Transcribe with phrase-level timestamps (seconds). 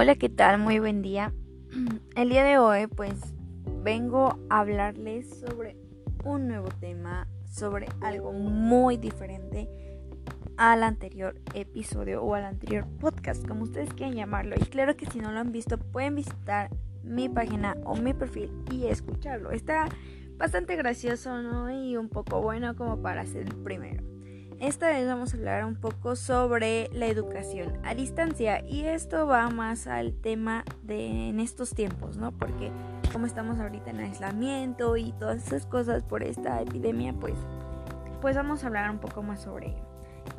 [0.00, 0.60] Hola, ¿qué tal?
[0.60, 1.32] Muy buen día.
[2.14, 3.14] El día de hoy pues
[3.82, 5.76] vengo a hablarles sobre
[6.24, 9.68] un nuevo tema, sobre algo muy diferente
[10.56, 14.54] al anterior episodio o al anterior podcast, como ustedes quieran llamarlo.
[14.54, 16.70] Y claro que si no lo han visto pueden visitar
[17.02, 19.50] mi página o mi perfil y escucharlo.
[19.50, 19.88] Está
[20.36, 21.72] bastante gracioso, ¿no?
[21.72, 24.17] Y un poco bueno como para ser el primero.
[24.60, 29.48] Esta vez vamos a hablar un poco sobre la educación a distancia y esto va
[29.50, 32.32] más al tema de en estos tiempos, ¿no?
[32.32, 32.72] Porque
[33.12, 37.34] como estamos ahorita en aislamiento y todas esas cosas por esta epidemia, pues
[38.20, 39.84] pues vamos a hablar un poco más sobre ello.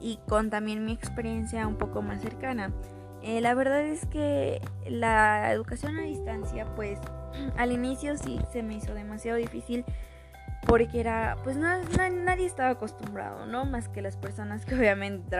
[0.00, 2.72] Y con también mi experiencia un poco más cercana.
[3.20, 7.00] Eh, la verdad es que la educación a distancia, pues
[7.56, 9.84] al inicio sí se me hizo demasiado difícil
[10.66, 11.68] porque era, pues no,
[12.10, 13.64] nadie estaba acostumbrado, ¿no?
[13.64, 15.36] Más que las personas que obviamente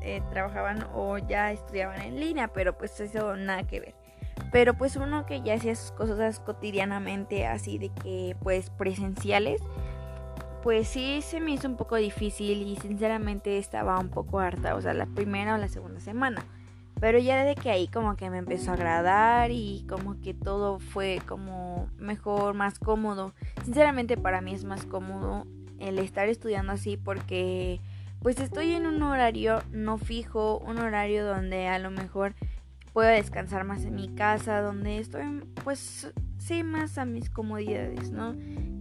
[0.00, 3.94] eh, trabajaban o ya estudiaban en línea, pero pues eso nada que ver.
[4.52, 9.60] Pero pues uno que ya hacía sus cosas cotidianamente así de que pues presenciales,
[10.62, 14.80] pues sí se me hizo un poco difícil y sinceramente estaba un poco harta, o
[14.80, 16.44] sea, la primera o la segunda semana.
[17.00, 20.80] Pero ya desde que ahí como que me empezó a agradar y como que todo
[20.80, 23.34] fue como mejor, más cómodo.
[23.64, 25.46] Sinceramente para mí es más cómodo
[25.78, 27.80] el estar estudiando así porque
[28.20, 32.34] pues estoy en un horario no fijo, un horario donde a lo mejor
[32.92, 35.22] puedo descansar más en mi casa, donde estoy
[35.62, 38.34] pues sí más a mis comodidades, ¿no?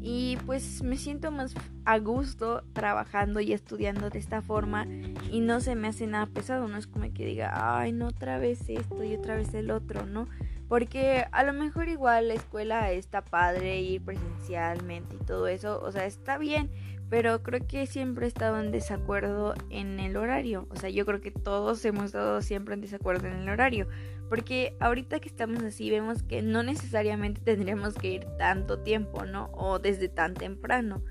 [0.09, 4.87] Y pues me siento más a gusto trabajando y estudiando de esta forma
[5.29, 8.37] y no se me hace nada pesado, no es como que diga, ay, no otra
[8.37, 10.29] vez esto y otra vez el otro, ¿no?
[10.67, 15.91] Porque a lo mejor igual la escuela está padre ir presencialmente y todo eso, o
[15.91, 16.69] sea, está bien,
[17.09, 20.67] pero creo que siempre he estado en desacuerdo en el horario.
[20.69, 23.87] O sea, yo creo que todos hemos estado siempre en desacuerdo en el horario.
[24.29, 29.49] Porque ahorita que estamos así vemos que no necesariamente tendríamos que ir tanto tiempo, ¿no?
[29.53, 31.01] O desde tan temprano.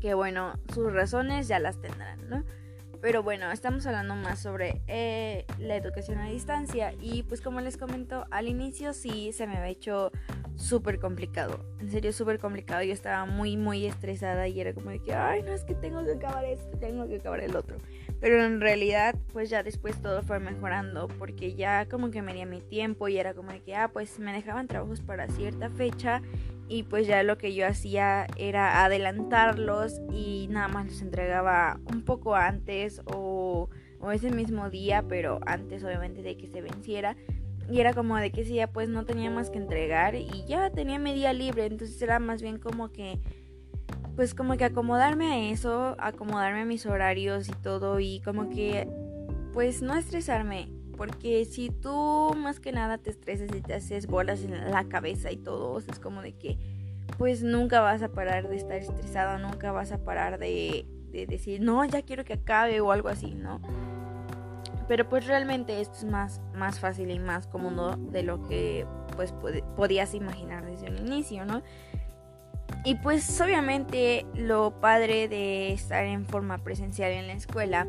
[0.00, 2.44] Que bueno, sus razones ya las tendrán, ¿no?
[3.00, 7.78] Pero bueno, estamos hablando más sobre eh, la educación a distancia y pues como les
[7.78, 10.12] comento, al inicio sí se me había hecho
[10.56, 15.00] súper complicado, en serio súper complicado, yo estaba muy muy estresada y era como de
[15.00, 17.78] que, ay no, es que tengo que acabar esto, tengo que acabar el otro.
[18.20, 22.44] Pero en realidad pues ya después todo fue mejorando porque ya como que me di
[22.44, 26.20] mi tiempo y era como de que, ah, pues me dejaban trabajos para cierta fecha
[26.70, 32.02] y pues ya lo que yo hacía era adelantarlos y nada más los entregaba un
[32.02, 33.68] poco antes o,
[34.12, 37.16] ese mismo día, pero antes obviamente de que se venciera.
[37.68, 40.70] Y era como de que si ya pues no tenía más que entregar y ya
[40.70, 43.18] tenía media libre, entonces era más bien como que
[44.16, 48.88] pues como que acomodarme a eso, acomodarme a mis horarios y todo y como que
[49.52, 54.42] pues no estresarme, porque si tú más que nada te estresas y te haces bolas
[54.42, 56.58] en la cabeza y todo, es como de que
[57.18, 61.84] pues nunca vas a parar de estar estresado, nunca vas a parar de, decir, no,
[61.84, 63.60] ya quiero que acabe o algo así, ¿no?
[64.88, 69.32] Pero pues realmente esto es más, más fácil y más cómodo de lo que pues
[69.76, 71.62] podías imaginar desde el inicio, ¿no?
[72.84, 77.86] Y pues obviamente lo padre de estar en forma presencial en la escuela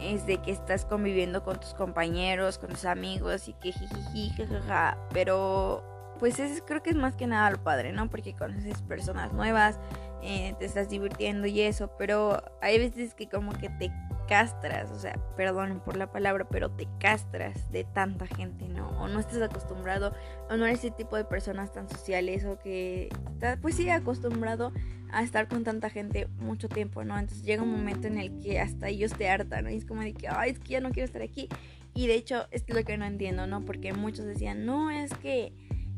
[0.00, 4.98] es de que estás conviviendo con tus compañeros, con tus amigos y que jijiji, jajaja,
[5.12, 5.84] pero
[6.18, 8.10] pues es, creo que es más que nada lo padre, ¿no?
[8.10, 9.78] Porque conoces personas nuevas,
[10.22, 13.92] eh, te estás divirtiendo y eso, pero hay veces que como que te
[14.32, 18.88] castras, o sea, perdonen por la palabra, pero te castras de tanta gente, ¿no?
[18.98, 20.14] O no estás acostumbrado,
[20.48, 24.72] o no eres ese tipo de personas tan sociales, o que estás, pues sí, acostumbrado
[25.12, 27.18] a estar con tanta gente mucho tiempo, ¿no?
[27.18, 29.70] Entonces llega un momento en el que hasta ellos te hartan, ¿no?
[29.70, 31.50] Y es como de que, ay, es que ya no quiero estar aquí.
[31.92, 33.66] Y de hecho, es lo que no entiendo, ¿no?
[33.66, 35.52] Porque muchos decían, no, es que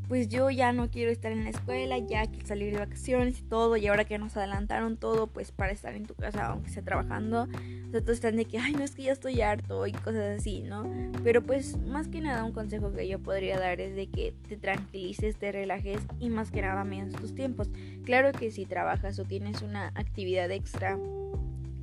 [0.07, 3.43] pues yo ya no quiero estar en la escuela, ya quiero salir de vacaciones y
[3.43, 6.81] todo, y ahora que nos adelantaron todo, pues para estar en tu casa, aunque esté
[6.81, 9.91] trabajando, o sea, todos están de que, ay, no es que ya estoy harto y
[9.91, 10.89] cosas así, ¿no?
[11.23, 14.57] Pero pues más que nada un consejo que yo podría dar es de que te
[14.57, 17.69] tranquilices, te relajes y más que nada mides tus tiempos.
[18.03, 20.99] Claro que si trabajas o tienes una actividad extra,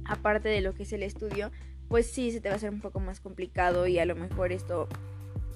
[0.05, 1.51] aparte de lo que es el estudio,
[1.89, 4.53] pues sí, se te va a hacer un poco más complicado y a lo mejor
[4.53, 4.89] esto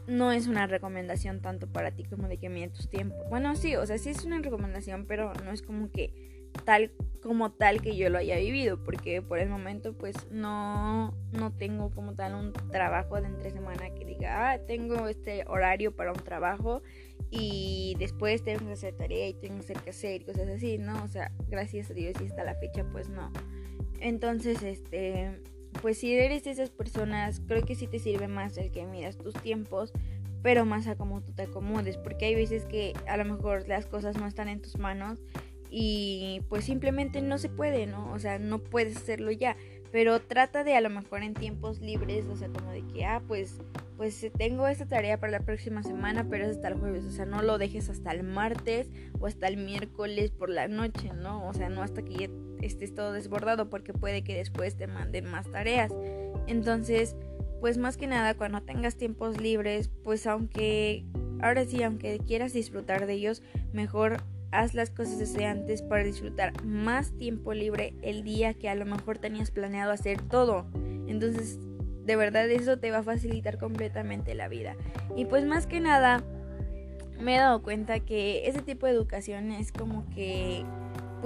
[0.07, 3.19] no es una recomendación tanto para ti como de que mides tus tiempos.
[3.29, 6.93] Bueno, sí, o sea, sí es una recomendación, pero no es como que tal
[7.23, 11.91] como tal que yo lo haya vivido, porque por el momento pues no, no tengo
[11.91, 16.21] como tal un trabajo de entre semana que diga, ah, tengo este horario para un
[16.21, 16.83] trabajo
[17.31, 20.79] y después tengo que hacer tarea y tengo que hacer que hacer y cosas así,
[20.79, 21.03] ¿no?
[21.03, 23.33] O sea, gracias a Dios y hasta la fecha pues no.
[24.01, 25.41] Entonces, este,
[25.83, 29.17] pues si eres de esas personas, creo que sí te sirve más el que miras
[29.17, 29.93] tus tiempos,
[30.43, 33.87] pero más a cómo tú te acomodes, porque hay veces que a lo mejor las
[33.87, 35.21] cosas no están en tus manos
[35.71, 38.13] y pues simplemente no se puede, ¿no?
[38.13, 39.57] O sea, no puedes hacerlo ya,
[39.91, 43.23] pero trata de a lo mejor en tiempos libres, o sea, como de que, ah,
[43.27, 43.59] pues,
[43.97, 47.25] pues tengo esta tarea para la próxima semana, pero es hasta el jueves, o sea,
[47.25, 48.89] no lo dejes hasta el martes
[49.19, 51.47] o hasta el miércoles por la noche, ¿no?
[51.49, 52.29] O sea, no hasta que ya
[52.63, 55.93] estés todo desbordado, porque puede que después te manden más tareas.
[56.47, 57.17] Entonces,
[57.61, 61.05] pues más que nada, cuando tengas tiempos libres, pues aunque,
[61.41, 63.43] ahora sí, aunque quieras disfrutar de ellos,
[63.73, 64.19] mejor
[64.53, 68.87] haz las cosas desde antes para disfrutar más tiempo libre el día que a lo
[68.87, 70.67] mejor tenías planeado hacer todo.
[71.09, 71.59] Entonces,
[72.05, 74.77] de verdad eso te va a facilitar completamente la vida.
[75.17, 76.23] Y pues más que nada,
[77.21, 80.65] me he dado cuenta que ese tipo de educación es como que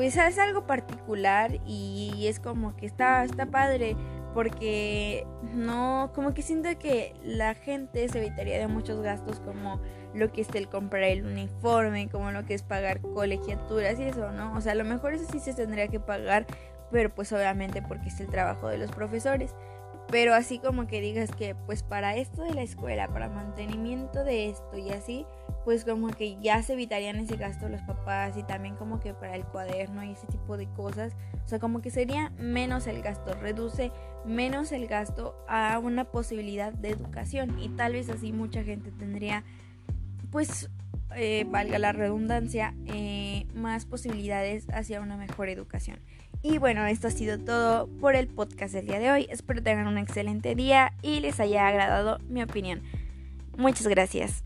[0.01, 3.99] pues es algo particular y es como que está está padre
[4.33, 9.79] porque no, como que siento que la gente se evitaría de muchos gastos como
[10.15, 14.33] lo que es el comprar el uniforme, como lo que es pagar colegiaturas y eso,
[14.33, 14.57] ¿no?
[14.57, 16.47] O sea, a lo mejor eso sí se tendría que pagar,
[16.91, 19.55] pero pues obviamente porque es el trabajo de los profesores.
[20.11, 24.49] Pero así como que digas que pues para esto de la escuela, para mantenimiento de
[24.49, 25.25] esto y así,
[25.65, 29.37] pues como que ya se evitarían ese gasto los papás y también como que para
[29.37, 31.13] el cuaderno y ese tipo de cosas.
[31.45, 33.93] O sea, como que sería menos el gasto, reduce
[34.25, 39.45] menos el gasto a una posibilidad de educación y tal vez así mucha gente tendría
[40.31, 40.71] pues
[41.17, 45.99] eh, valga la redundancia, eh, más posibilidades hacia una mejor educación.
[46.43, 49.27] Y bueno, esto ha sido todo por el podcast del día de hoy.
[49.31, 52.83] Espero tengan un excelente día y les haya agradado mi opinión.
[53.59, 54.43] Muchas gracias.